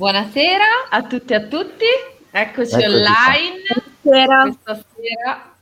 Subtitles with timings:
[0.00, 1.84] Buonasera a tutti e a tutti,
[2.30, 3.62] eccoci, eccoci online
[4.00, 4.42] Buonasera.
[4.44, 5.54] questa sera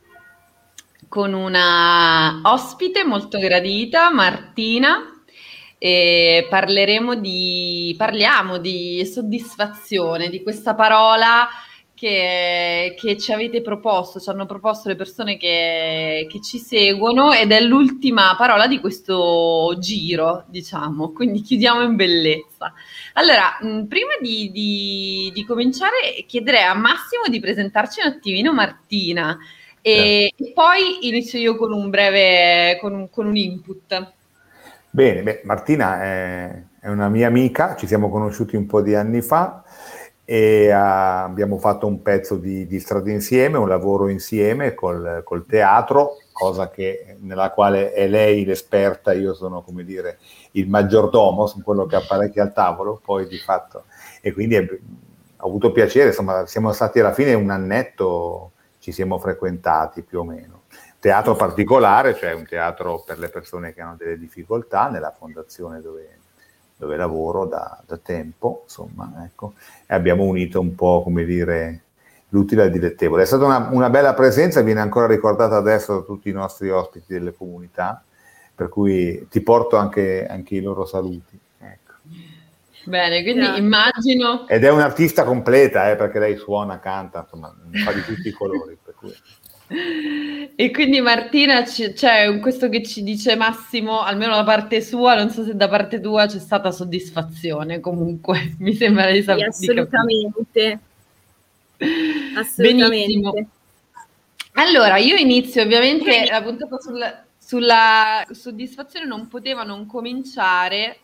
[1.09, 5.25] con una ospite molto gradita, Martina,
[5.77, 11.49] e parleremo di, parliamo di soddisfazione, di questa parola
[11.99, 17.51] che, che, ci avete proposto, ci hanno proposto le persone che, che, ci seguono ed
[17.51, 22.73] è l'ultima parola di questo giro, diciamo, quindi chiudiamo in bellezza.
[23.15, 29.37] Allora, mh, prima di, di, di, cominciare chiederei a Massimo di presentarci un attimino Martina
[29.83, 30.53] e, certo.
[30.55, 34.13] poi inizio io con un breve, con un, con un input.
[34.91, 39.21] Bene, beh, Martina è, è una mia amica, ci siamo conosciuti un po' di anni
[39.21, 39.65] fa
[40.31, 45.47] e uh, abbiamo fatto un pezzo di, di, strada insieme, un lavoro insieme col, col,
[45.47, 50.19] teatro, cosa che, nella quale è lei l'esperta, io sono come dire
[50.51, 53.85] il maggiordomo, sono quello che apparecchia al tavolo, poi di fatto,
[54.21, 54.69] e quindi è,
[55.39, 60.25] ho avuto piacere, insomma siamo stati alla fine un annetto, ci siamo frequentati più o
[60.25, 60.65] meno.
[61.01, 66.18] Teatro particolare, cioè un teatro per le persone che hanno delle difficoltà, nella fondazione dove
[66.79, 69.55] dove lavoro da, da tempo, insomma, ecco,
[69.87, 71.83] e abbiamo unito un po', come dire,
[72.29, 73.25] l'utile al dilettevole.
[73.25, 77.13] È stata una, una, bella presenza, viene ancora ricordata adesso da tutti i nostri ospiti
[77.13, 78.03] delle comunità,
[78.55, 81.39] per cui ti porto anche, anche i loro saluti.
[81.59, 81.93] Ecco.
[82.85, 83.57] Bene, quindi yeah.
[83.57, 84.47] immagino...
[84.47, 87.53] Ed è un'artista completa, eh, perché lei suona, canta, insomma,
[87.85, 88.79] fa di tutti i colori.
[88.83, 89.13] Per cui...
[89.71, 95.31] E quindi Martina, c'è cioè, questo che ci dice Massimo, almeno da parte sua, non
[95.31, 99.53] so se da parte tua c'è stata soddisfazione, comunque mi sembra di sapere.
[99.53, 100.79] Sì, assolutamente.
[102.35, 102.89] assolutamente.
[102.89, 103.33] Benissimo.
[104.53, 111.01] Allora, io inizio ovviamente la puntata sulla, sulla soddisfazione non poteva non cominciare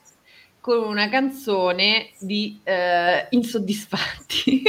[0.58, 4.62] con una canzone di eh, insoddisfatti.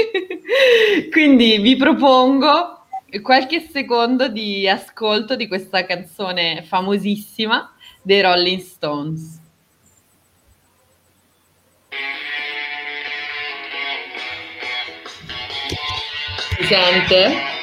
[1.10, 2.85] Quindi vi propongo
[3.22, 9.42] qualche secondo di ascolto di questa canzone famosissima dei Rolling Stones.
[16.58, 17.55] Si sente?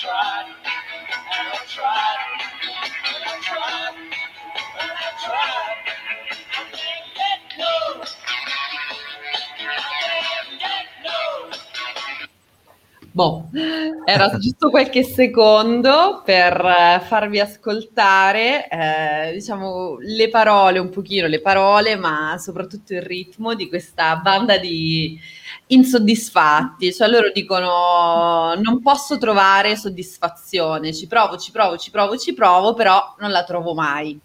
[0.00, 2.09] tried, and I tried.
[14.04, 21.40] Era giusto qualche secondo per eh, farvi ascoltare, eh, diciamo, le parole, un pochino le
[21.40, 25.18] parole, ma soprattutto il ritmo di questa banda di
[25.68, 26.92] insoddisfatti.
[26.92, 32.74] Cioè loro dicono non posso trovare soddisfazione, ci provo, ci provo, ci provo, ci provo,
[32.74, 34.18] però non la trovo mai.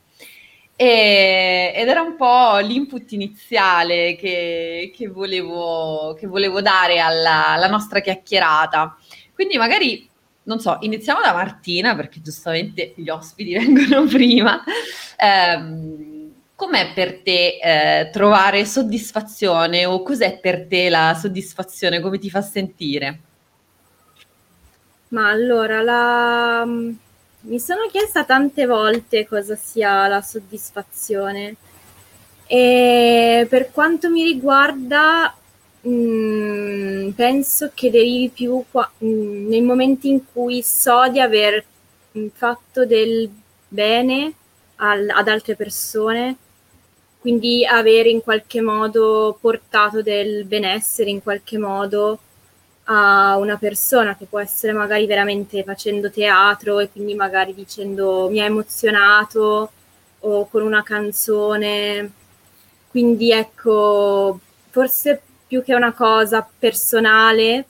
[0.78, 7.68] E, ed era un po' l'input iniziale che, che, volevo, che volevo, dare alla, alla,
[7.68, 8.98] nostra chiacchierata.
[9.36, 10.10] Quindi magari,
[10.44, 14.64] non so, iniziamo da Martina, perché giustamente gli ospiti vengono prima.
[15.18, 22.00] Eh, com'è per te eh, trovare soddisfazione o cos'è per te la soddisfazione?
[22.00, 23.20] Come ti fa sentire?
[25.10, 26.66] Ma allora, la
[27.48, 31.56] mi sono chiesta tante volte cosa sia la soddisfazione
[32.48, 35.36] e per quanto mi riguarda
[35.88, 41.64] mm, penso che derivi più qua, mm, nei momenti in cui so di aver
[42.18, 43.30] mm, fatto del
[43.68, 44.34] bene
[44.78, 46.38] al, ad altre persone,
[47.20, 52.20] quindi aver in qualche modo portato del benessere in qualche modo
[52.86, 58.42] a una persona che può essere magari veramente facendo teatro e quindi magari dicendo mi
[58.42, 59.72] ha emozionato
[60.20, 62.12] o con una canzone.
[62.90, 64.40] Quindi ecco,
[64.70, 67.66] forse più che una cosa personale,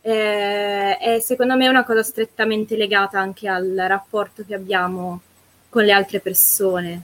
[0.00, 5.20] eh, è secondo me una cosa strettamente legata anche al rapporto che abbiamo
[5.68, 7.02] con le altre persone.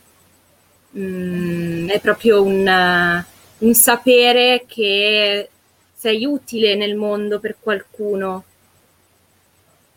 [0.97, 3.25] Mm, è proprio un,
[3.59, 5.49] un sapere che
[5.94, 8.44] sei utile nel mondo per qualcuno.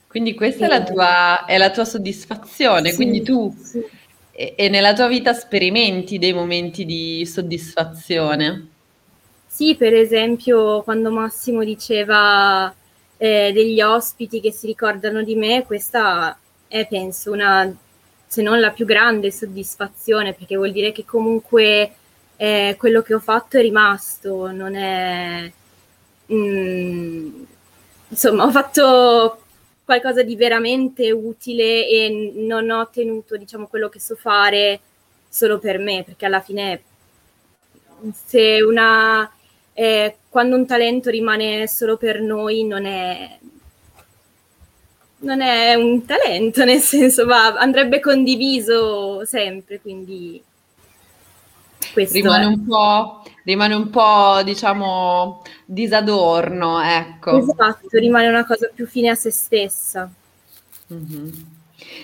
[0.07, 3.81] Quindi questa è la tua, è la tua soddisfazione, sì, quindi tu sì.
[4.31, 8.70] e, e, nella tua vita sperimenti dei momenti di soddisfazione.
[9.61, 12.73] Sì, per esempio quando Massimo diceva
[13.17, 16.35] eh, degli ospiti che si ricordano di me, questa
[16.67, 17.71] è penso una
[18.25, 21.93] se non la più grande soddisfazione, perché vuol dire che comunque
[22.37, 25.51] eh, quello che ho fatto è rimasto, non è...
[26.33, 27.43] Mm,
[28.07, 29.43] insomma, ho fatto
[29.85, 34.79] qualcosa di veramente utile e non ho tenuto, diciamo, quello che so fare
[35.29, 36.81] solo per me, perché alla fine
[38.25, 39.31] se una
[39.73, 43.39] eh, quando un talento rimane solo per noi non è
[45.21, 50.41] non è un talento, nel senso va, andrebbe condiviso sempre, quindi
[51.93, 52.47] questo rimane è.
[52.47, 57.37] un po', rimane un po', diciamo, disadorno, ecco.
[57.37, 60.09] Esatto, rimane una cosa più fine a se stessa.
[60.93, 61.29] Mm-hmm.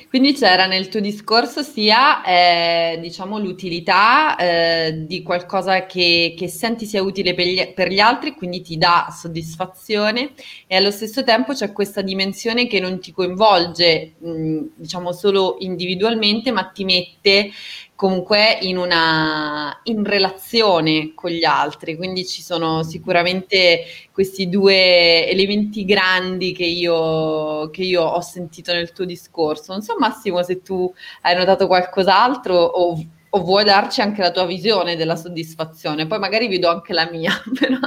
[0.10, 6.86] Quindi c'era nel tuo discorso sia eh, diciamo, l'utilità eh, di qualcosa che, che, senti
[6.86, 10.32] sia utile per gli, per gli, altri, quindi ti dà soddisfazione
[10.66, 16.52] e allo stesso tempo c'è questa dimensione che non ti coinvolge mh, diciamo solo individualmente,
[16.52, 17.52] ma ti mette
[17.98, 25.84] comunque in una in relazione con gli altri, quindi ci sono sicuramente questi due elementi
[25.84, 29.72] grandi che io, che io ho sentito nel tuo discorso.
[29.72, 34.46] Non so Massimo se tu hai notato qualcos'altro o, o vuoi darci anche la tua
[34.46, 37.32] visione della soddisfazione, poi magari vi do anche la mia.
[37.60, 37.80] Però.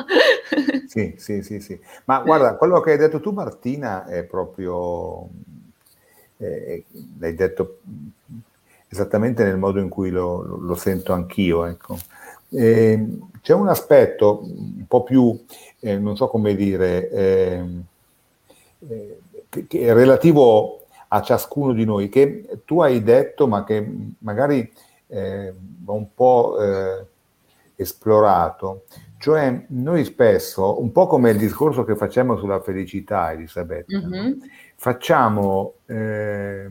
[0.89, 1.79] Sì, sì, sì, sì.
[2.07, 5.29] Ma guarda, quello che hai detto tu Martina è proprio,
[6.39, 6.85] eh,
[7.21, 7.79] l'hai detto
[8.91, 11.65] esattamente nel modo in cui lo, lo, sento anch'io.
[11.65, 11.97] Ecco.
[12.51, 15.39] Eh, c'è un aspetto un po' più,
[15.79, 17.83] eh, non so come dire, ehm,
[18.89, 23.89] eh, che, che, è relativo a ciascuno di noi, che tu hai detto, ma che
[24.19, 24.71] magari
[25.07, 25.55] eh,
[25.85, 27.07] va un po' eh,
[27.77, 28.85] esplorato.
[29.19, 34.33] Cioè, noi spesso, un po' come il discorso che facciamo sulla felicità, Elisabetta, mm-hmm.
[34.81, 36.67] Facciamo eh,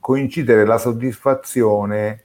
[0.00, 2.24] coincidere la soddisfazione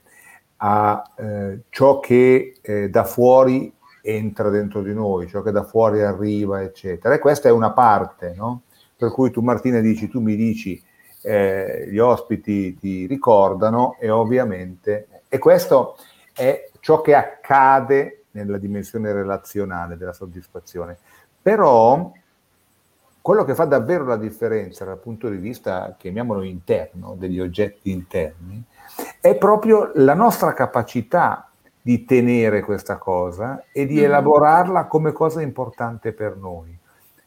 [0.56, 6.02] a eh, ciò che eh, da fuori entra dentro di noi, ciò che da fuori
[6.02, 7.14] arriva, eccetera.
[7.14, 8.62] E questa è una parte, no?
[8.96, 10.82] Per cui tu Martina dici, tu mi dici,
[11.22, 15.06] eh, gli ospiti ti ricordano e ovviamente...
[15.28, 15.98] E questo
[16.34, 20.98] è ciò che accade nella dimensione relazionale della soddisfazione.
[21.40, 22.10] Però
[23.20, 28.62] quello che fa davvero la differenza dal punto di vista, chiamiamolo interno, degli oggetti interni,
[29.20, 31.50] è proprio la nostra capacità
[31.80, 34.04] di tenere questa cosa e di mm.
[34.04, 36.76] elaborarla come cosa importante per noi.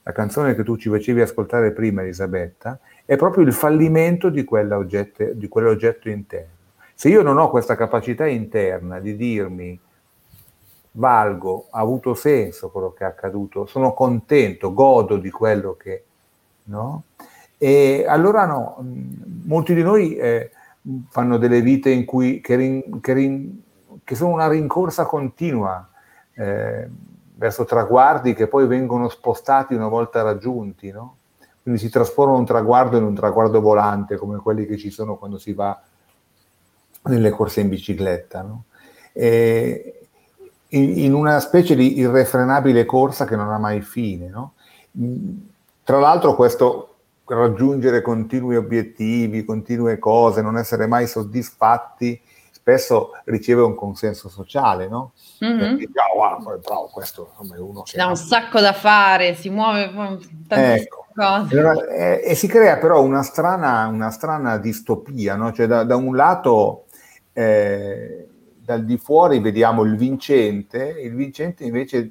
[0.03, 5.47] La canzone che tu ci facevi ascoltare prima, Elisabetta, è proprio il fallimento di, di
[5.47, 6.59] quell'oggetto interno.
[6.95, 9.79] Se io non ho questa capacità interna di dirmi
[10.91, 16.05] valgo, ha avuto senso quello che è accaduto, sono contento, godo di quello che...
[16.63, 17.03] No?
[17.57, 18.83] E allora no,
[19.43, 20.51] molti di noi eh,
[21.09, 23.61] fanno delle vite in cui, che, rin, che, rin,
[24.03, 25.87] che sono una rincorsa continua
[26.33, 26.89] eh,
[27.35, 31.17] verso traguardi che poi vengono spostati una volta raggiunti, no?
[31.61, 35.37] quindi si trasforma un traguardo in un traguardo volante come quelli che ci sono quando
[35.37, 35.79] si va
[37.03, 38.41] nelle corse in bicicletta.
[38.41, 38.63] No?
[39.13, 40.00] E,
[40.73, 44.29] in, in, una specie di irrefrenabile corsa che non ha mai fine.
[44.29, 44.53] No?
[45.83, 46.87] Tra l'altro questo
[47.25, 52.19] raggiungere continui obiettivi, continue cose, non essere mai soddisfatti,
[52.51, 55.13] spesso riceve un consenso sociale, no?
[55.43, 55.59] Mm-hmm.
[55.59, 57.99] Perché, oh, guarda, bravo, questo insomma, è uno che...
[57.99, 59.91] Ha un sacco da fare, si muove
[60.47, 61.05] ecco.
[61.15, 61.57] cose.
[61.57, 65.51] Allora, eh, e si crea però una strana, una strana distopia, no?
[65.51, 66.85] Cioè da, da un lato...
[67.33, 68.25] Eh,
[68.71, 72.09] dal di fuori vediamo il vincente, il vincente invece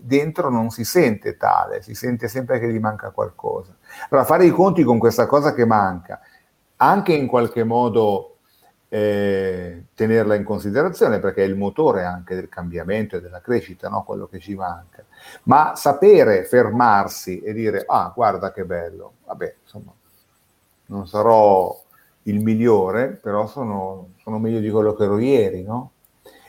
[0.00, 3.74] dentro non si sente tale, si sente sempre che gli manca qualcosa.
[4.10, 6.20] Allora fare i conti con questa cosa che manca,
[6.76, 8.36] anche in qualche modo
[8.88, 14.04] eh, tenerla in considerazione perché è il motore anche del cambiamento e della crescita, no?
[14.04, 15.04] quello che ci manca,
[15.44, 19.92] ma sapere fermarsi e dire ah guarda che bello, vabbè insomma
[20.86, 21.82] non sarò
[22.24, 25.92] il migliore, però sono, sono meglio di quello che ero ieri, no?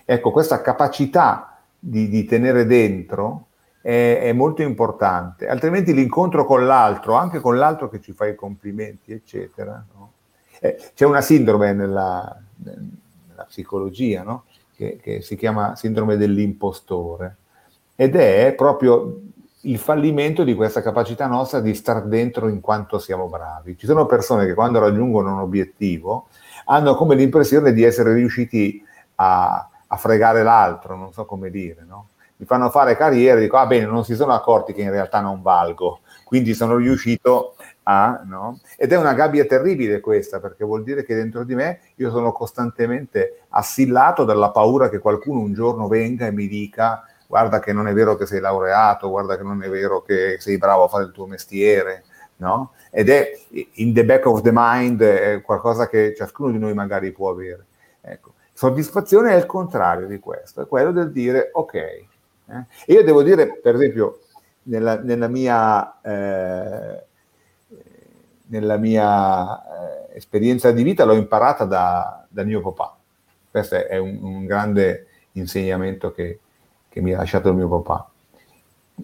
[0.06, 3.48] Ecco, questa capacità di, di tenere dentro
[3.82, 8.36] è, è, molto importante, altrimenti l'incontro con l'altro, anche con l'altro che ci fa i
[8.36, 10.12] complimenti, eccetera, no?
[10.60, 14.46] eh, c'è una sindrome nella, nella psicologia, no?
[14.76, 17.38] che, che si chiama sindrome dell'impostore,
[17.96, 19.22] ed è proprio
[19.62, 23.78] il fallimento di questa capacità nostra di star dentro in quanto siamo bravi.
[23.78, 26.28] Ci sono persone che quando raggiungono un obiettivo
[26.66, 28.84] hanno come l'impressione di essere riusciti
[29.16, 32.10] a, a fregare l'altro, non so come dire, no?
[32.38, 35.42] Mi fanno fare carriera dico, ah bene, non si sono accorti che in realtà non
[35.42, 38.60] valgo, quindi sono riuscito a, no?
[38.78, 42.32] Ed è una gabbia terribile questa, perché vuol dire che dentro di me io sono
[42.34, 47.88] costantemente assillato dalla paura che qualcuno un giorno venga e mi dica guarda che non
[47.88, 51.06] è vero che sei laureato, guarda che non è vero che sei bravo a fare
[51.06, 52.04] il tuo mestiere,
[52.38, 52.74] no?
[52.92, 53.32] Ed è
[53.76, 57.66] in the back of the mind qualcosa che ciascuno di noi magari può avere.
[58.02, 58.35] Ecco.
[58.58, 61.74] Soddisfazione è il contrario di questo, è quello del dire ok.
[61.74, 62.06] Eh?
[62.86, 64.22] Io devo dire, per esempio,
[64.64, 67.04] nella, nella mia, eh,
[68.46, 69.62] nella mia
[70.10, 72.96] eh, esperienza di vita l'ho imparata da, da mio papà.
[73.52, 76.40] Questo è un, un grande insegnamento che,
[76.88, 78.10] che, mi ha lasciato mio papà.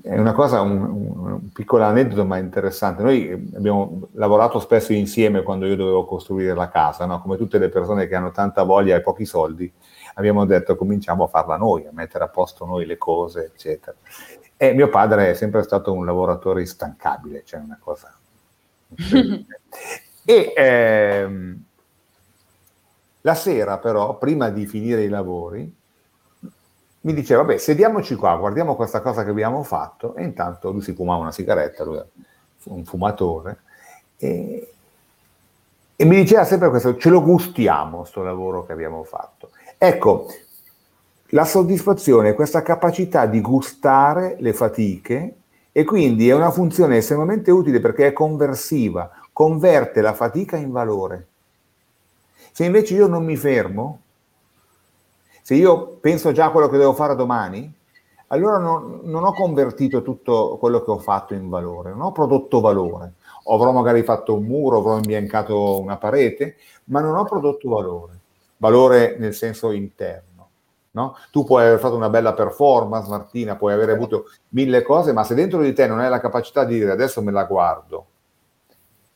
[0.01, 3.03] È una cosa, un, un, piccolo aneddoto ma interessante.
[3.03, 7.21] Noi abbiamo lavorato spesso insieme quando io dovevo costruire la casa, no?
[7.21, 9.71] come tutte le persone che hanno tanta voglia e pochi soldi,
[10.13, 13.95] abbiamo detto cominciamo a farla noi, a mettere a posto noi le cose, eccetera.
[14.55, 18.15] E mio padre è sempre stato un lavoratore instancabile, cioè una cosa...
[20.23, 21.63] e ehm,
[23.21, 25.80] la sera però, prima di finire i lavori,
[27.01, 30.93] mi diceva, vabbè, sediamoci qua, guardiamo questa cosa che abbiamo fatto, e intanto lui si
[30.93, 32.03] fumava una sigaretta, lui è
[32.63, 33.61] un fumatore,
[34.17, 34.73] e,
[35.95, 39.49] e mi diceva sempre questo, ce lo gustiamo, questo lavoro che abbiamo fatto.
[39.77, 40.27] Ecco,
[41.29, 45.35] la soddisfazione è questa capacità di gustare le fatiche
[45.71, 51.27] e quindi è una funzione estremamente utile perché è conversiva, converte la fatica in valore.
[52.51, 53.99] Se invece io non mi fermo,
[55.51, 57.69] se io penso già a quello che devo fare domani,
[58.27, 62.61] allora non, non, ho convertito tutto quello che ho fatto in valore, non ho prodotto
[62.61, 63.15] valore.
[63.45, 66.55] Avrò magari fatto un muro, avrò imbiancato una parete,
[66.85, 68.13] ma non ho prodotto valore,
[68.55, 70.47] valore nel senso interno.
[70.91, 71.17] No?
[71.31, 75.35] Tu puoi aver fatto una bella performance, Martina, puoi aver avuto mille cose, ma se
[75.35, 78.05] dentro di te non hai la capacità di dire adesso me la guardo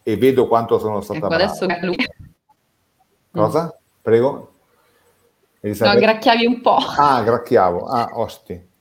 [0.04, 1.96] e vedo quanto sono stata ecco, adesso lui.
[3.32, 3.74] Cosa?
[4.02, 4.55] Prego?
[5.66, 5.96] Elisabetta?
[5.96, 6.78] No, gracchiavi un po'.
[6.98, 7.86] Ah, gracchiavo.
[7.86, 8.74] Ah, osti.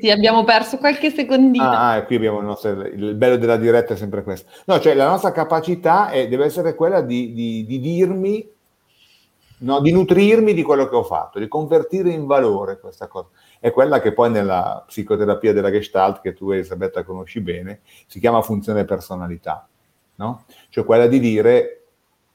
[0.00, 1.64] Sì, abbiamo perso qualche secondino.
[1.64, 4.50] Ah, ah, qui abbiamo il, nostro, il bello della diretta è sempre questo.
[4.66, 8.56] No, cioè la nostra capacità è, deve essere quella di, di, di dirmi
[9.58, 9.80] no?
[9.80, 13.28] di nutrirmi di quello che ho fatto, di convertire in valore questa cosa.
[13.58, 18.42] È quella che poi nella psicoterapia della Gestalt, che tu Elisabetta conosci bene, si chiama
[18.42, 19.66] funzione personalità,
[20.16, 20.44] no?
[20.68, 21.82] Cioè quella di dire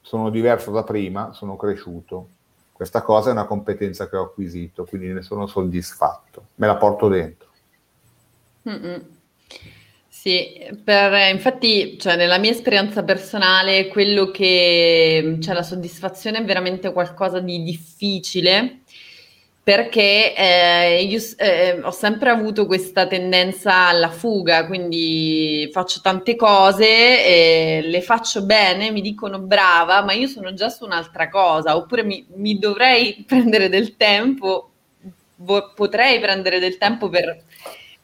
[0.00, 2.28] sono diverso da prima, sono cresciuto.
[2.74, 7.06] Questa cosa è una competenza che ho acquisito, quindi ne sono soddisfatto, me la porto
[7.06, 7.48] dentro.
[8.68, 9.02] Mm-mm.
[10.08, 16.92] Sì, per, infatti, cioè, nella mia esperienza personale, quello che, cioè, la soddisfazione è veramente
[16.92, 18.80] qualcosa di difficile
[19.64, 26.86] perché eh, io eh, ho sempre avuto questa tendenza alla fuga, quindi faccio tante cose,
[26.86, 32.02] eh, le faccio bene, mi dicono brava, ma io sono già su un'altra cosa, oppure
[32.04, 34.70] mi, mi dovrei prendere del tempo,
[35.36, 37.42] vo- potrei prendere del tempo per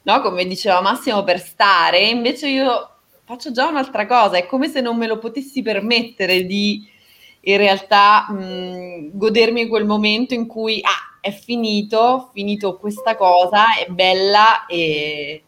[0.02, 0.20] no?
[0.22, 2.88] Come diceva Massimo, per stare, invece io
[3.24, 6.88] faccio già un'altra cosa, è come se non me lo potessi permettere di
[7.42, 13.90] in realtà mh, godermi quel momento in cui ah, è finito, finito questa cosa, è
[13.90, 15.44] bella e,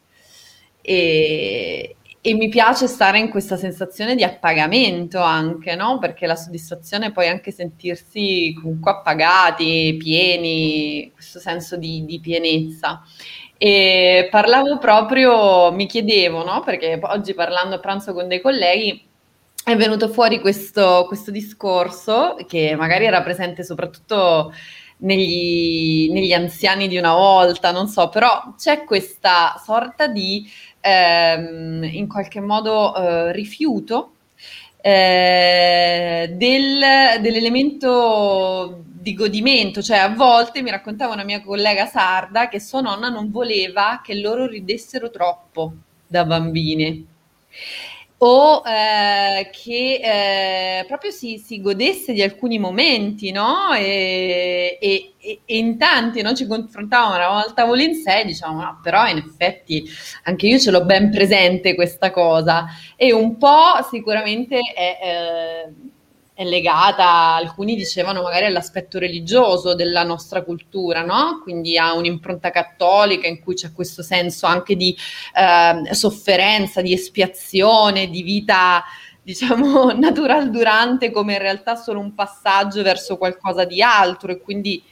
[0.80, 5.98] e, e, mi piace stare in questa sensazione di appagamento anche, no?
[5.98, 13.02] Perché la soddisfazione è poi anche sentirsi comunque appagati, pieni, questo senso di, di pienezza.
[13.56, 16.62] E parlavo proprio, mi chiedevo, no?
[16.64, 19.08] Perché oggi parlando a pranzo con dei colleghi
[19.64, 24.52] è venuto fuori questo, questo discorso che magari era presente soprattutto
[25.02, 30.48] negli, negli, anziani di una volta, non so, però c'è questa sorta di
[30.80, 34.12] ehm, in qualche modo eh, rifiuto
[34.80, 36.80] eh, del,
[37.20, 43.08] dell'elemento di godimento, cioè a volte mi raccontava una mia collega sarda che sua nonna
[43.08, 45.72] non voleva che loro ridessero troppo
[46.06, 47.04] da bambine
[48.24, 50.00] o eh, che
[50.80, 53.72] eh, proprio si, si, godesse di alcuni momenti, no?
[53.74, 56.32] E, e, e, e in tanti no?
[56.32, 59.84] ci confrontavamo, eravamo al tavolo in sé, diciamo, no, però in effetti
[60.24, 64.98] anche io ce l'ho ben presente questa cosa e un po' sicuramente è...
[65.02, 65.90] Eh,
[66.42, 71.40] è legata, alcuni dicevano magari all'aspetto religioso della nostra cultura, no?
[71.42, 74.96] Quindi ha un'impronta cattolica in cui c'è questo senso anche di
[75.34, 78.84] eh, sofferenza, di espiazione, di vita
[79.22, 84.82] diciamo natural durante come in realtà solo un passaggio verso qualcosa di altro e quindi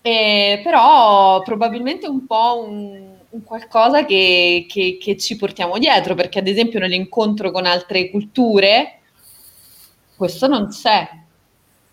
[0.00, 6.46] eh, però probabilmente un po' un, qualcosa che, che, che, ci portiamo dietro, perché ad
[6.46, 9.00] esempio nell'incontro con altre culture
[10.16, 11.08] questo non c'è.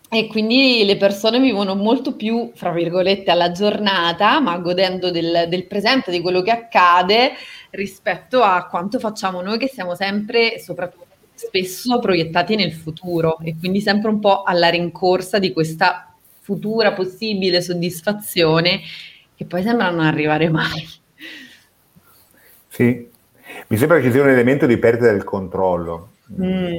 [0.08, 5.66] E quindi le persone vivono molto più, fra virgolette, alla giornata, ma godendo del, del
[5.66, 7.30] presente, di quello che accade,
[7.70, 13.80] rispetto a quanto facciamo noi che siamo sempre, soprattutto spesso, proiettati nel futuro e quindi
[13.80, 18.80] sempre un po' alla rincorsa di questa futura possibile soddisfazione
[19.34, 20.88] che poi sembra non arrivare mai.
[22.68, 23.08] Sì,
[23.68, 26.10] mi sembra che ci sia un elemento di perdita del controllo.
[26.40, 26.74] Mm.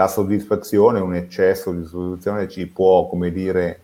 [0.00, 3.82] La soddisfazione, un eccesso di soddisfazione ci può, come dire,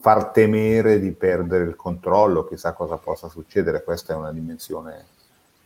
[0.00, 5.04] far temere di perdere il controllo, chissà cosa possa succedere, questa è una dimensione,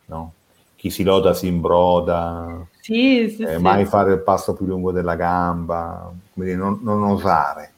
[0.07, 0.33] no?
[0.75, 3.63] Chi si loda si imbroda, sì, sì, eh, sì.
[3.63, 7.73] mai fare il passo più lungo della gamba, dire, non, non, osare,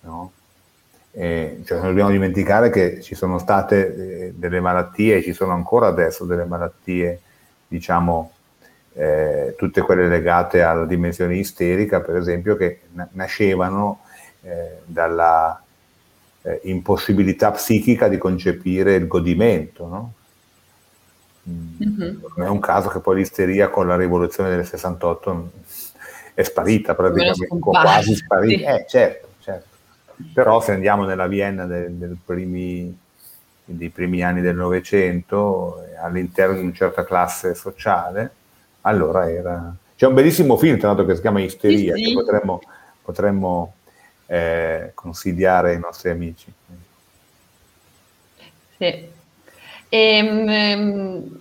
[0.00, 0.32] no?
[1.12, 5.86] Eh, cioè non dobbiamo dimenticare che ci sono state eh, delle malattie, ci sono ancora
[5.86, 7.20] adesso delle malattie,
[7.68, 8.32] diciamo,
[8.98, 14.00] eh, tutte quelle legate alla dimensione isterica, per esempio, che na- nascevano
[14.42, 15.62] eh, dalla
[16.42, 19.86] eh, impossibilità psichica di concepire il godimento.
[19.86, 20.12] No?
[21.48, 22.18] Mm-hmm.
[22.36, 25.50] Non è un caso che poi l'isteria con la rivoluzione del 68
[26.34, 28.76] è sparita praticamente, quasi sparita.
[28.76, 29.28] Eh, certo
[30.32, 32.96] però se andiamo nella Vienna del, del primi,
[33.64, 38.30] dei primi anni del Novecento, all'interno di una certa classe sociale,
[38.82, 39.74] allora era...
[39.96, 42.08] C'è un bellissimo film, tra l'altro, che si chiama Isteria, sì, sì.
[42.08, 42.60] che potremmo,
[43.02, 43.74] potremmo
[44.26, 46.52] eh, consigliare ai nostri amici.
[48.76, 49.08] Sì.
[49.88, 51.40] Ehm,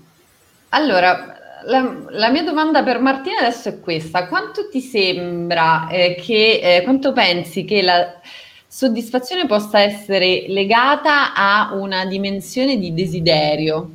[0.70, 4.28] allora, la, la, mia domanda per Martina adesso è questa.
[4.28, 8.20] Quanto ti sembra eh, che, eh, quanto pensi che la
[8.68, 13.92] soddisfazione possa essere legata a una dimensione di desiderio.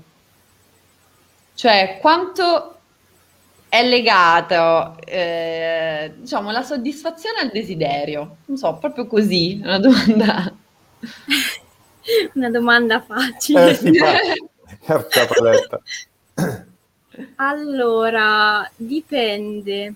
[1.54, 2.71] Cioè, quanto
[3.72, 8.36] è legato, eh, diciamo, la soddisfazione al desiderio?
[8.44, 10.54] Non so, proprio così, una domanda.
[12.34, 13.70] una domanda facile.
[13.70, 13.98] Eh, sì,
[17.36, 19.94] allora, dipende.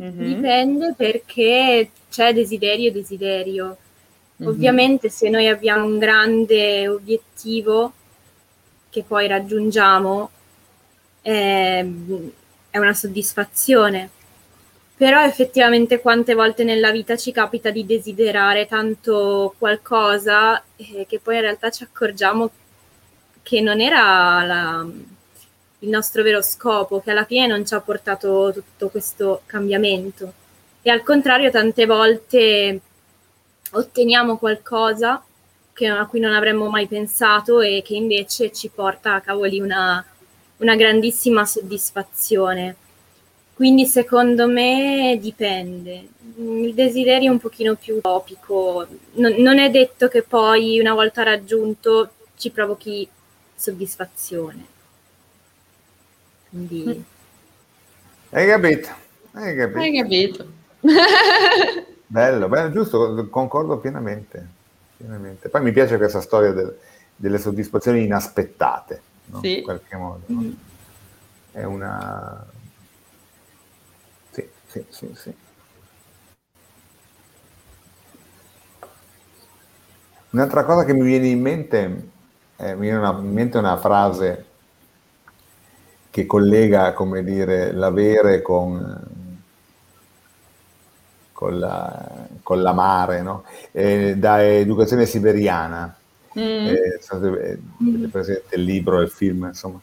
[0.00, 0.22] Mm-hmm.
[0.22, 3.76] Dipende perché c'è desiderio e desiderio.
[4.40, 4.48] Mm-hmm.
[4.52, 7.92] Ovviamente se noi abbiamo un grande obiettivo
[8.88, 10.30] che poi raggiungiamo,
[11.22, 11.92] eh,
[12.76, 14.10] è una soddisfazione.
[14.96, 21.34] Però effettivamente quante volte nella vita ci capita di desiderare tanto qualcosa eh, che poi
[21.34, 22.50] in realtà ci accorgiamo
[23.42, 24.86] che non era la,
[25.80, 30.32] il nostro vero scopo, che alla fine non ci ha portato tutto questo cambiamento.
[30.80, 32.80] E al contrario, tante volte
[33.72, 35.22] otteniamo qualcosa
[35.74, 40.02] che, a cui non avremmo mai pensato e che invece ci porta a cavoli una,
[40.58, 42.76] una grandissima soddisfazione.
[43.54, 46.08] Quindi secondo me dipende.
[46.36, 48.86] Il desiderio è un pochino più utopico.
[49.12, 53.08] Non, non è detto che poi una volta raggiunto ci provochi
[53.54, 54.66] soddisfazione.
[56.50, 57.04] Quindi...
[58.30, 58.88] Hai capito?
[59.32, 59.78] Hai capito?
[59.78, 60.46] Hai capito.
[62.08, 64.46] Bello, bello, giusto, concordo pienamente,
[64.96, 65.48] pienamente.
[65.48, 66.78] Poi mi piace questa storia del,
[67.16, 69.40] delle soddisfazioni inaspettate, no?
[69.40, 69.58] sì.
[69.58, 70.22] in qualche modo.
[70.26, 70.54] No?
[71.52, 72.46] È una...
[74.30, 75.34] Sì, sì, sì, sì.
[80.30, 82.08] Un'altra cosa che mi viene in mente,
[82.56, 84.44] eh, mi viene una, in mente una frase
[86.10, 89.14] che collega, come dire, l'avere con
[91.32, 93.44] con, la, con l'amare, no?
[93.72, 95.94] eh, da educazione siberiana.
[96.38, 96.66] Mm.
[96.66, 98.04] Eh, state, mm.
[98.06, 99.80] presente il libro, il film, insomma.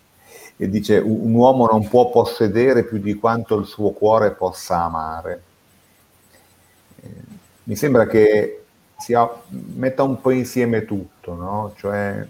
[0.56, 5.44] E dice un uomo non può possedere più di quanto il suo cuore possa amare.
[7.02, 7.10] Eh,
[7.64, 8.64] mi sembra che
[8.98, 9.16] si
[9.48, 11.74] metta un po' insieme tutto, no?
[11.76, 12.26] Cioè,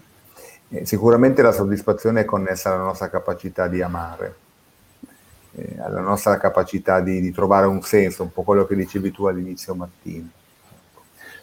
[0.70, 4.42] eh, sicuramente la soddisfazione è connessa alla nostra capacità di amare
[5.56, 9.26] eh, alla nostra capacità di, di, trovare un senso, un po' quello che dicevi tu
[9.26, 10.28] all'inizio Martino.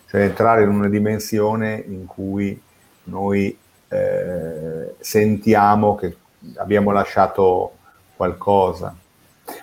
[0.07, 2.61] Cioè entrare in una dimensione in cui
[3.05, 6.15] noi eh, sentiamo che
[6.55, 7.73] abbiamo lasciato
[8.15, 8.95] qualcosa.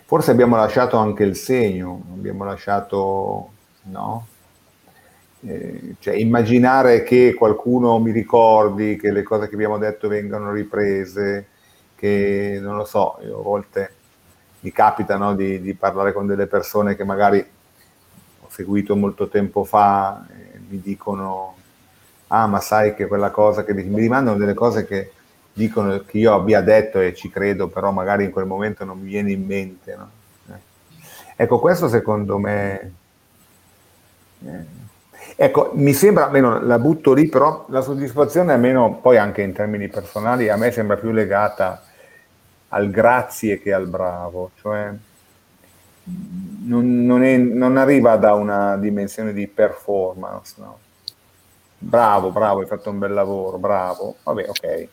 [0.04, 3.50] Forse abbiamo lasciato anche il segno, abbiamo lasciato,
[3.84, 4.26] no?
[5.40, 11.46] Eh, cioè immaginare che qualcuno mi ricordi, che le cose che abbiamo detto vengano riprese,
[11.94, 13.94] che non lo so, io a volte
[14.60, 19.62] mi capita no, di, di, parlare con delle persone che magari ho seguito molto tempo
[19.62, 21.54] fa e mi dicono
[22.28, 25.12] ah ma sai che quella cosa che mi rimandano delle cose che
[25.52, 29.08] dicono che io abbia detto e ci credo, però magari in quel momento non mi
[29.08, 29.96] viene in mente.
[29.96, 30.10] No?
[30.54, 30.60] Eh.
[31.36, 32.92] Ecco, questo secondo me...
[34.44, 34.76] Eh.
[35.40, 39.88] Ecco, mi sembra, almeno la butto lì, però la soddisfazione, almeno poi anche in termini
[39.88, 41.82] personali, a me sembra più legata
[42.68, 44.90] al grazie che al bravo, cioè
[46.64, 50.78] non, non, è, non arriva da una dimensione di performance, no?
[51.80, 54.88] Bravo, bravo, hai fatto un bel lavoro, bravo, vabbè, ok.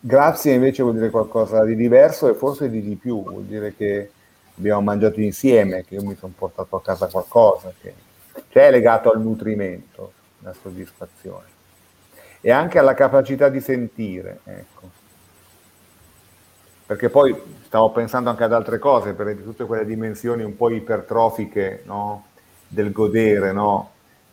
[0.00, 4.10] Grazie invece vuol dire qualcosa di diverso e forse di di più, vuol dire che
[4.58, 7.94] abbiamo mangiato insieme, che io mi sono portato a casa qualcosa, che
[8.48, 11.46] cioè è legato al nutrimento, la soddisfazione.
[12.40, 14.90] E anche alla capacità di sentire, ecco.
[16.86, 21.82] Perché poi stavo pensando anche ad altre cose, per tutte quelle dimensioni un po' ipertrofiche
[21.84, 22.26] no?
[22.66, 23.90] del godere, no?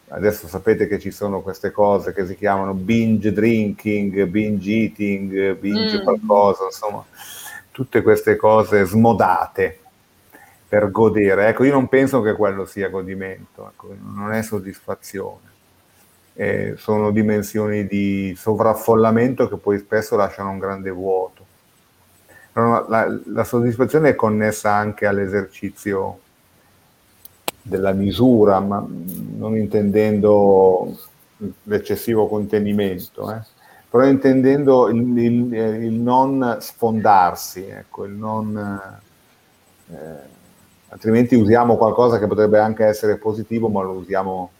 [0.10, 6.00] Adesso sapete che ci sono queste cose che si chiamano binge drinking, binge eating, binge
[6.00, 6.04] mm.
[6.04, 7.06] qualcosa, insomma,
[7.72, 9.80] tutte queste cose smodate
[10.68, 11.48] per godere.
[11.48, 15.48] Ecco, io non penso che quello sia godimento, ecco, non è soddisfazione.
[16.34, 21.46] Eh, sono dimensioni di sovraffollamento che poi spesso lasciano un grande vuoto.
[22.54, 26.20] La, la soddisfazione è connessa anche all'esercizio
[27.70, 28.86] della misura, ma
[29.38, 30.98] non intendendo
[31.64, 33.40] l'eccessivo contenimento, eh?
[33.90, 38.92] però intendendo il, il, il, non sfondarsi, ecco, il non,
[39.88, 39.96] eh,
[40.90, 44.52] altrimenti usiamo qualcosa che potrebbe anche essere positivo, ma lo usiamo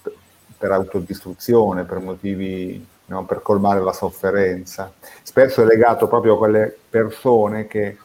[0.00, 0.14] per,
[0.56, 4.92] per autodistruzione, per motivi, no, per colmare la sofferenza.
[5.22, 7.98] Spesso è legato proprio a quelle persone che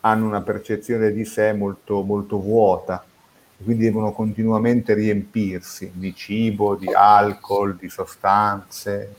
[0.00, 3.04] hanno una percezione di sé molto, molto vuota
[3.62, 9.14] quindi devono continuamente riempirsi di cibo, di alcol, di sostanze,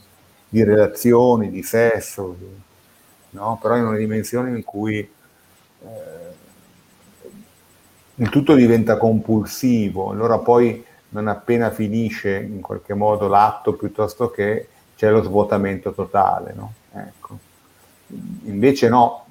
[0.49, 2.45] di relazioni, di sesso, di,
[3.31, 3.57] no?
[3.61, 6.33] però in una dimensione in cui eh,
[8.15, 14.67] il tutto diventa compulsivo, allora poi non appena finisce in qualche modo l'atto piuttosto che
[14.95, 16.53] c'è lo svuotamento totale.
[16.55, 16.73] No?
[16.93, 17.37] Ecco.
[18.43, 19.25] Invece no,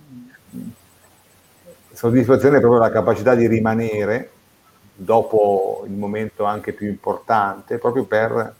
[1.92, 4.30] soddisfazione è proprio la capacità di rimanere
[4.94, 8.54] dopo il momento anche più importante, proprio per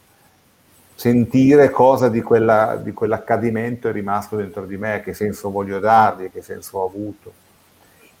[0.95, 6.31] sentire cosa di, quella, di quell'accadimento è rimasto dentro di me, che senso voglio dargli,
[6.31, 7.43] che senso ho avuto.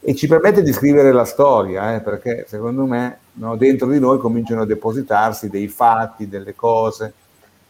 [0.01, 4.19] E ci permette di scrivere la storia, eh, perché secondo me no, dentro di noi
[4.19, 7.13] cominciano a depositarsi dei fatti, delle cose,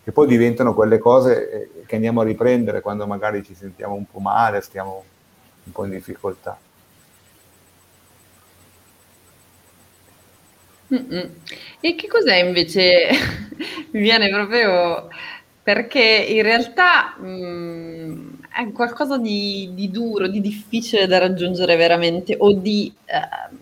[0.03, 4.05] che poi diventano quelle cose eh, che andiamo a riprendere quando magari ci sentiamo un
[4.05, 5.03] po' male, stiamo
[5.63, 6.57] un po' in difficoltà.
[10.93, 11.29] Mm-mm.
[11.79, 13.09] E che cos'è invece?
[13.91, 15.07] Mi viene proprio
[15.63, 22.35] perché in realtà mh, mm, è qualcosa di, di, duro, di difficile da raggiungere veramente
[22.37, 23.55] o di uh,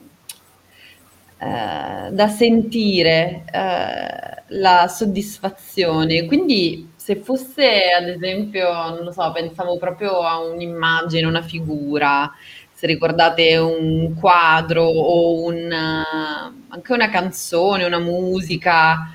[1.45, 6.25] uh, da sentire uh, la soddisfazione.
[6.25, 12.31] Quindi se fosse ad esempio, non lo so, pensavo proprio a un'immagine, una figura
[12.83, 19.09] se ricordate un quadro o un, anche una canzone, una musica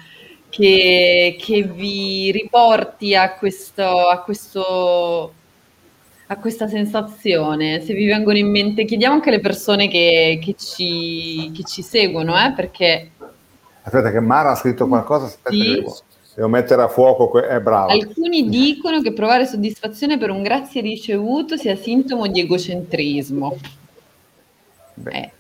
[0.49, 5.35] che, che vi riporti a questo, a questo
[6.31, 11.51] a questa sensazione, se vi vengono in mente, chiediamo anche alle persone che, che, ci,
[11.55, 13.11] che ci, seguono, eh, perché...
[13.83, 15.75] Aspetta che Mara ha scritto qualcosa, aspetta sì.
[15.75, 15.97] devo,
[16.39, 17.93] devo, mettere a fuoco, è brava.
[17.93, 23.57] Alcuni dicono che provare soddisfazione per un grazie ricevuto sia sintomo di egocentrismo.
[24.95, 25.31] Beh, eh.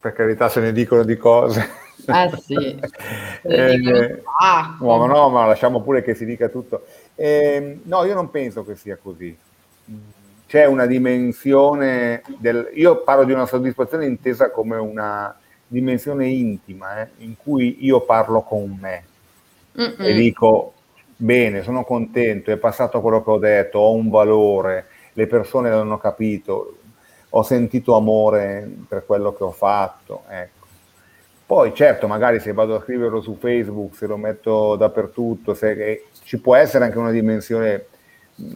[0.00, 1.68] Per carità se ne dicono di cose.
[2.06, 2.54] Ah sì.
[3.42, 6.86] eh, ah, no, no, ma lasciamo pure che si dica tutto.
[7.14, 9.36] Eh, no, io non penso che sia così.
[10.46, 12.70] C'è una dimensione del...
[12.74, 15.36] Io parlo di una soddisfazione intesa come una
[15.66, 19.14] dimensione intima, eh, in cui io parlo con me
[19.78, 20.06] Mm-mm.
[20.06, 20.72] e dico,
[21.16, 25.98] bene, sono contento, è passato quello che ho detto, ho un valore, le persone l'hanno
[25.98, 26.76] capito,
[27.30, 30.22] ho sentito amore per quello che ho fatto.
[30.28, 30.66] Ecco.
[31.46, 36.38] Poi certo, magari se vado a scriverlo su Facebook, se lo metto dappertutto, se, ci
[36.40, 37.86] può essere anche una dimensione,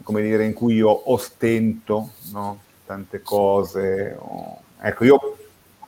[0.03, 2.59] come dire, in cui io ostento no?
[2.85, 4.17] tante cose.
[4.19, 4.59] Oh.
[4.81, 5.37] Ecco, io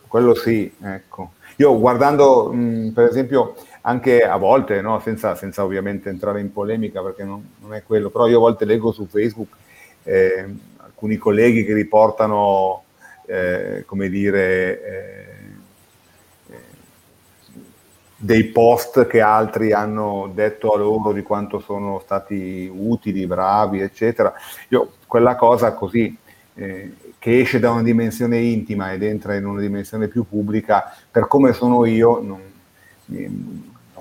[0.07, 1.33] quello sì, ecco.
[1.57, 4.99] Io guardando, mh, per esempio, anche a volte, no?
[4.99, 8.65] senza, senza, ovviamente entrare in polemica perché non, non, è quello, però io a volte
[8.65, 9.55] leggo su Facebook
[10.03, 10.45] eh,
[10.77, 12.83] alcuni colleghi che riportano,
[13.25, 15.33] eh, come dire, eh,
[18.15, 24.33] dei post che altri hanno detto a loro di quanto sono stati utili, bravi, eccetera.
[24.69, 26.15] Io quella cosa così
[26.55, 31.27] eh, che esce da una dimensione intima ed entra in una dimensione più pubblica, per
[31.27, 32.39] come sono io, non,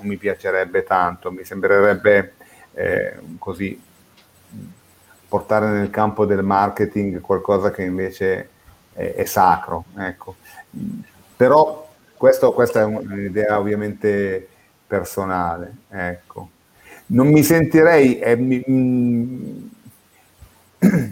[0.03, 2.33] non mi piacerebbe tanto, mi sembrerebbe
[2.73, 3.81] eh, così
[5.27, 8.49] portare nel campo del marketing qualcosa che invece
[8.93, 9.85] è, è sacro.
[9.97, 10.35] Ecco.
[11.35, 14.47] Però questo, questa è un'idea ovviamente
[14.85, 15.73] personale.
[15.89, 16.49] Ecco.
[17.07, 19.57] Non mi sentirei, eh, mi, mm,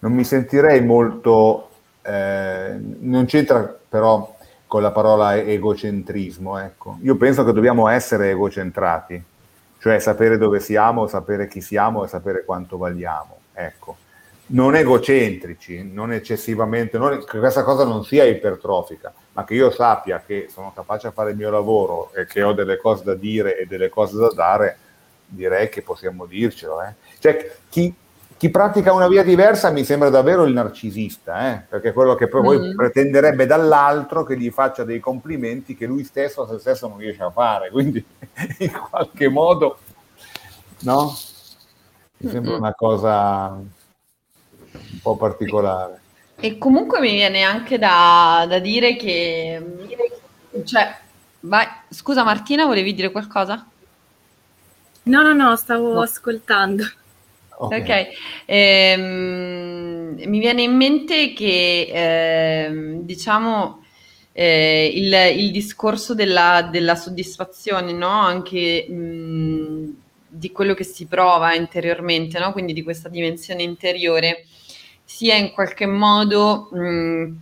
[0.00, 1.70] non mi sentirei molto,
[2.02, 4.36] eh, non c'entra però
[4.72, 6.56] con la parola egocentrismo.
[6.56, 6.96] Ecco.
[7.02, 9.22] Io penso che dobbiamo essere egocentrati,
[9.78, 13.36] cioè sapere dove siamo, sapere chi siamo e sapere quanto valiamo.
[13.52, 13.96] Ecco
[14.44, 20.22] non egocentrici, non eccessivamente, non, che questa cosa non sia ipertrofica, ma che io sappia
[20.26, 23.58] che sono capace a fare il mio lavoro e che ho delle cose da dire
[23.58, 24.76] e delle cose da dare,
[25.26, 26.82] direi che possiamo dircelo.
[26.82, 26.94] Eh.
[27.18, 27.94] Cioè, chi,
[28.42, 31.62] chi, pratica una via diversa mi sembra davvero il narcisista, eh?
[31.68, 32.74] perché è quello che poi mm.
[32.74, 37.22] pretenderebbe dall'altro che gli faccia dei complimenti che lui stesso a se stesso non riesce
[37.22, 38.04] a fare, quindi
[38.58, 39.78] in qualche modo,
[40.80, 41.16] no?
[42.16, 46.00] Mi sembra una cosa un po' particolare.
[46.34, 49.86] E comunque mi viene anche da, da dire che...
[50.64, 50.96] Cioè,
[51.42, 51.66] vai.
[51.88, 53.64] Scusa Martina, volevi dire qualcosa?
[55.04, 56.00] No, no, no, stavo no.
[56.00, 56.84] ascoltando.
[57.66, 58.06] Ok, okay.
[58.46, 63.82] Ehm, mi viene in mente che ehm, diciamo
[64.32, 68.08] eh, il, il, discorso della, della soddisfazione, no?
[68.08, 69.96] anche mh,
[70.28, 72.52] di quello che si prova interiormente, no?
[72.52, 74.44] quindi di questa dimensione interiore,
[75.04, 77.36] sia in qualche modo mh,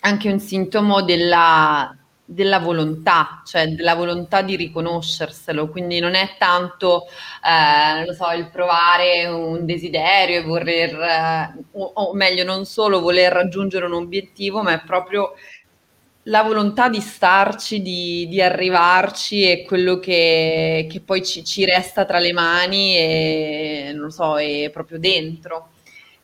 [0.00, 1.95] anche un sintomo della,
[2.28, 8.50] della volontà, cioè della volontà di riconoscerselo, quindi non è tanto, eh, non so, il
[8.50, 14.62] provare un desiderio e voler, eh, o, o, meglio, non solo voler raggiungere un obiettivo,
[14.62, 15.34] ma è proprio
[16.28, 22.04] la volontà di starci, di, di arrivarci è quello che, che poi ci, ci, resta
[22.04, 25.70] tra le mani e, non so, è proprio dentro.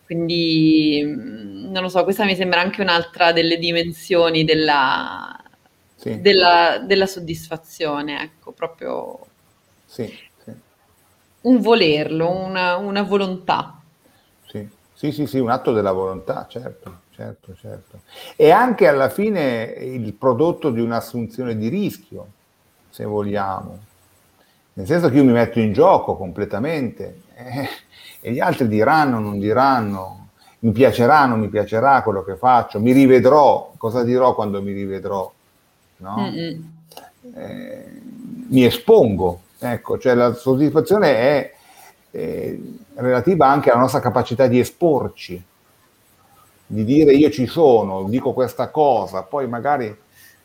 [0.04, 5.41] Quindi, mm, non lo so, questa mi sembra anche un'altra delle dimensioni della,
[6.02, 6.20] sì.
[6.20, 9.18] della, della soddisfazione, ecco, proprio
[9.86, 10.06] sì,
[10.44, 10.52] sì.
[11.42, 13.80] un volerlo, una, una volontà.
[14.46, 14.68] Sì.
[14.92, 18.00] sì, sì, sì, un atto della volontà, certo certo, certo.
[18.34, 22.26] E anche alla fine il prodotto di un'assunzione di rischio,
[22.90, 23.78] se vogliamo.
[24.74, 27.68] Nel senso che io mi metto in gioco completamente eh,
[28.20, 30.28] e gli altri diranno, non diranno,
[30.60, 35.30] mi piacerà, non mi piacerà quello che faccio, mi rivedrò, cosa dirò quando mi rivedrò?
[36.02, 36.30] No?
[37.34, 38.02] Eh,
[38.48, 41.54] mi espongo, ecco, cioè la soddisfazione è
[42.10, 42.60] eh,
[42.94, 45.42] relativa anche alla nostra capacità di esporci
[46.72, 49.94] di dire io ci sono, dico questa cosa, poi magari,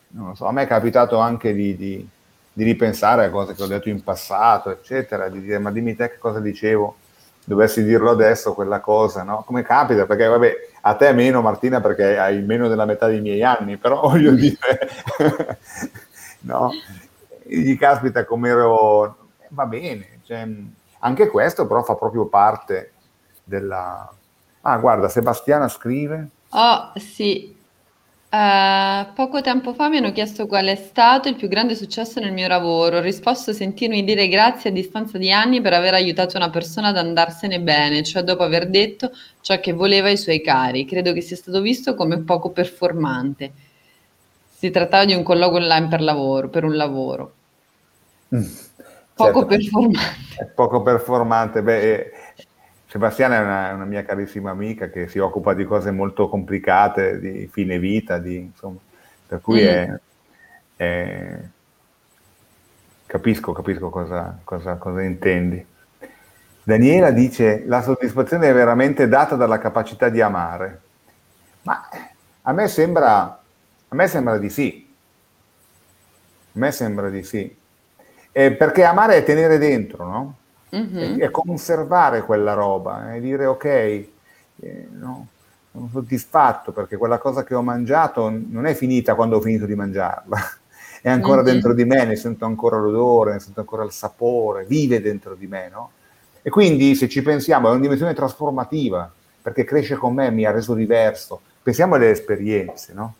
[0.08, 2.06] non so, a me è capitato anche di, di,
[2.52, 6.10] di, ripensare a cose che ho detto in passato, eccetera, di dire ma dimmi te
[6.10, 6.96] che cosa dicevo,
[7.44, 9.42] dovessi dirlo adesso quella cosa, no?
[9.46, 10.04] Come capita?
[10.04, 10.52] Perché vabbè,
[10.88, 14.90] a te meno Martina perché hai meno della metà dei miei anni, però voglio dire,
[16.40, 16.70] no?
[17.44, 19.16] Gli caspita come ero,
[19.48, 20.46] va bene, cioè,
[21.00, 22.92] anche questo però fa proprio parte
[23.44, 24.12] della
[24.62, 26.28] Ah, guarda, Sebastiana scrive.
[26.50, 27.56] Oh, sì.
[28.30, 32.32] Uh, poco tempo fa mi hanno chiesto qual è stato il più grande successo nel
[32.32, 32.98] mio lavoro.
[32.98, 36.98] Ho risposto sentirmi dire grazie a distanza di anni per aver aiutato una persona ad
[36.98, 40.84] andarsene bene, cioè dopo aver detto ciò che voleva ai suoi cari.
[40.84, 43.52] Credo che sia stato visto come poco performante.
[44.50, 47.32] Si trattava di un colloquio online per lavoro, per un lavoro.
[48.34, 48.42] Mm,
[49.14, 49.46] poco certo.
[49.46, 50.52] performante.
[50.54, 52.10] Poco performante, beh,
[52.88, 57.46] Sebastiana è una, una, mia carissima amica che si occupa di cose molto complicate, di
[57.46, 58.78] fine vita, di, insomma,
[59.26, 59.66] per cui mm.
[59.66, 60.00] è,
[60.76, 61.38] è,
[63.04, 65.62] capisco, capisco cosa, cosa, cosa intendi.
[66.62, 70.80] Daniela dice la soddisfazione è veramente data dalla capacità di amare,
[71.64, 71.90] ma
[72.40, 73.22] a me sembra,
[73.88, 74.90] a me sembra di sì,
[76.54, 77.54] a me sembra di sì,
[78.32, 80.36] eh, perché amare è tenere dentro, no?
[80.74, 81.20] Mm-hmm.
[81.20, 84.08] e, conservare quella roba e dire ok, eh,
[84.90, 85.26] no,
[85.72, 89.74] sono soddisfatto perché quella cosa che ho mangiato non è finita quando ho finito di
[89.74, 90.38] mangiarla,
[91.02, 91.52] è ancora mm-hmm.
[91.52, 95.46] dentro di me, ne sento ancora l'odore, ne sento ancora il sapore, vive dentro di
[95.46, 95.90] me, no?
[96.42, 99.10] E quindi se ci pensiamo è una dimensione trasformativa,
[99.42, 101.40] perché cresce con me, mi ha reso diverso.
[101.62, 103.14] Pensiamo alle esperienze, no?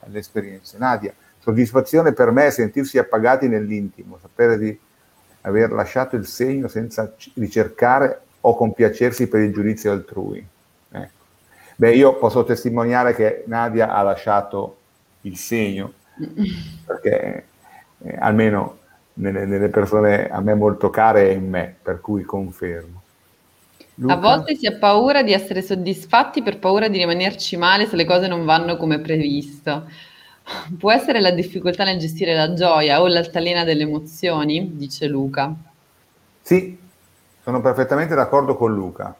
[0.00, 0.78] Alle esperienze.
[0.78, 4.78] Nadia, Soddisfazione per me è sentirsi appagati nell'intimo, sapere di
[5.42, 10.44] aver lasciato il segno senza ricercare o compiacersi per il giudizio altrui.
[10.90, 11.24] Ecco.
[11.76, 14.76] Beh, io posso testimoniare che Nadia ha lasciato
[15.22, 15.92] il segno,
[16.86, 17.46] perché
[18.02, 18.78] eh, almeno
[19.14, 23.02] nelle, nelle, persone a me molto care e in me, per cui confermo.
[23.96, 24.14] Luca?
[24.14, 28.06] A volte si ha paura di essere soddisfatti per paura di rimanerci male se le
[28.06, 29.86] cose non vanno come previsto.
[30.78, 34.76] Può essere la difficoltà nel gestire la gioia o l'altalena delle emozioni?
[34.76, 35.54] Dice Luca.
[36.42, 36.78] Sì,
[37.42, 39.14] sono perfettamente d'accordo con Luca.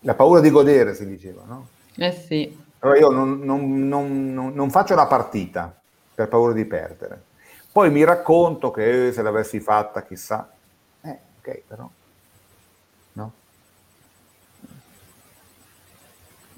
[0.00, 1.68] La paura di godere, si diceva, no?
[1.96, 2.58] Eh sì.
[2.80, 5.74] Allora io non, non, non, non faccio la partita
[6.14, 7.22] per paura di perdere.
[7.70, 10.50] Poi mi racconto che se l'avessi fatta, chissà.
[11.02, 11.88] Eh, ok, però.
[13.12, 13.32] No?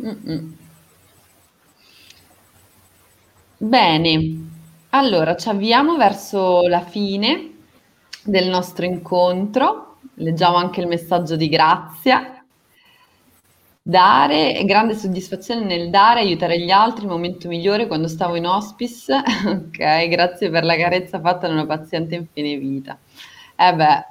[0.03, 0.57] Mm-mm.
[3.57, 4.51] Bene,
[4.91, 7.53] allora ci avviamo verso la fine
[8.23, 9.99] del nostro incontro.
[10.15, 12.45] Leggiamo anche il messaggio di grazia.
[13.87, 19.13] Dare, grande soddisfazione nel dare, aiutare gli altri, il momento migliore quando stavo in hospice.
[19.47, 22.99] ok, grazie per la carezza fatta da una paziente in fine vita.
[23.57, 24.05] Eh beh.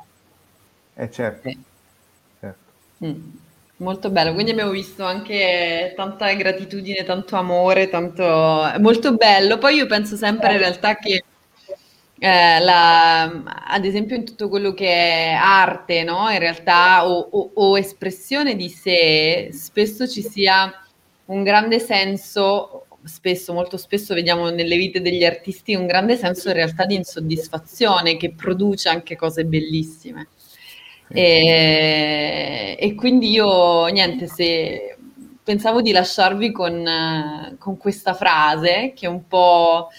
[0.95, 1.49] Eh certo.
[1.49, 1.58] Sì.
[2.39, 2.71] certo.
[3.03, 3.42] Mm.
[3.84, 8.24] Molto bello, quindi abbiamo visto anche tanta gratitudine, tanto amore, tanto...
[8.80, 9.58] molto bello.
[9.58, 11.24] Poi io penso sempre in realtà che,
[12.17, 16.30] eh, la, ad esempio in tutto quello che è arte, no?
[16.30, 20.72] In realtà, o, o, o espressione di sé, spesso ci sia
[21.26, 26.56] un grande senso, spesso, molto spesso vediamo nelle vite degli artisti un grande senso in
[26.56, 30.30] realtà di insoddisfazione che produce anche cose bellissime.
[31.13, 34.97] E, e, quindi io, niente, se
[35.43, 39.89] pensavo di lasciarvi con, con questa frase che un po'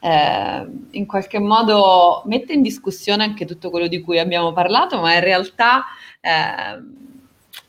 [0.00, 5.14] eh, in qualche modo mette in discussione anche tutto quello di cui abbiamo parlato, ma
[5.14, 5.84] in realtà
[6.20, 7.00] eh,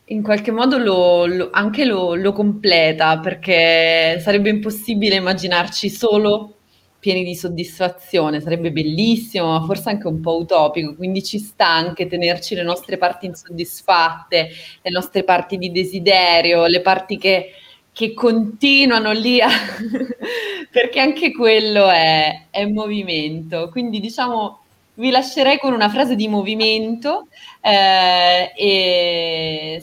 [0.08, 6.58] in qualche modo lo, lo, anche lo, lo completa perché sarebbe impossibile immaginarci solo
[7.04, 12.06] pieni di soddisfazione, sarebbe bellissimo, ma forse anche un po' utopico, quindi ci sta anche
[12.06, 14.48] tenerci le nostre parti insoddisfatte,
[14.80, 17.50] le nostre parti di desiderio, le parti che,
[17.92, 19.50] che continuano lì, a
[20.72, 23.68] perché anche quello è, è movimento.
[23.68, 24.63] Quindi diciamo
[24.96, 27.26] vi lascerei con una frase di movimento
[27.60, 28.52] eh,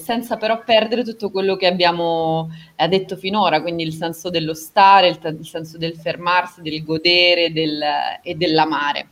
[0.01, 5.09] senza però perdere tutto quello che abbiamo eh, detto finora, quindi il senso dello stare,
[5.09, 7.81] il, il senso del fermarsi, del godere del,
[8.23, 9.07] e dell'amare.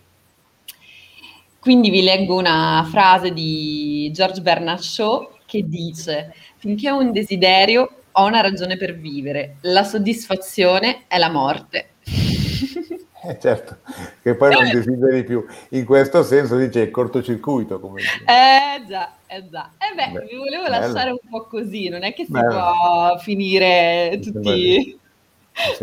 [1.60, 7.96] Quindi vi leggo una frase di George Bernard Shaw che dice finché ho un desiderio
[8.14, 11.92] ho una ragione per vivere, la soddisfazione è la morte.
[13.22, 13.78] Eh, certo,
[14.22, 15.46] che poi non desideri più.
[15.70, 17.80] In questo senso dice il cortocircuito.
[17.80, 19.72] Come eh già, eh già.
[19.78, 20.80] Eh beh, beh vi volevo bello.
[20.80, 22.48] lasciare un po' così, non è che si bello.
[22.48, 24.98] può finire tutti,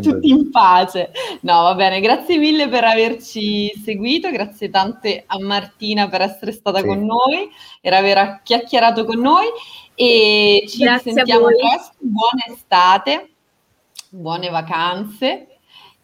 [0.00, 1.10] tutti in pace.
[1.40, 6.78] No, va bene, grazie mille per averci seguito, grazie tante a Martina per essere stata
[6.78, 6.86] sì.
[6.86, 7.50] con noi,
[7.82, 9.46] per aver chiacchierato con noi
[9.94, 11.92] e ci grazie sentiamo presto.
[11.98, 13.28] Buona estate,
[14.08, 15.48] buone vacanze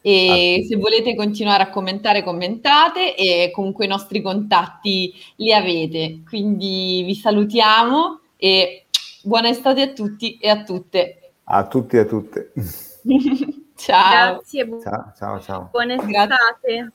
[0.02, 6.22] e se volete continuare a commentare, commentate e comunque i nostri contatti li avete.
[6.28, 8.86] Quindi vi salutiamo e
[9.22, 11.32] buona estate a tutti e a tutte.
[11.44, 12.52] A tutti e a tutte.
[13.76, 14.34] ciao.
[14.34, 14.68] Grazie.
[14.82, 15.68] Ciao, ciao, ciao.
[15.70, 16.92] Buona estate.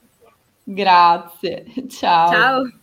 [0.64, 1.64] Grazie.
[1.88, 2.30] Ciao.
[2.30, 2.77] Ciao.